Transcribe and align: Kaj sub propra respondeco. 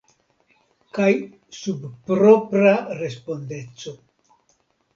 Kaj 0.97 1.09
sub 1.59 1.85
propra 2.09 2.73
respondeco. 3.05 3.97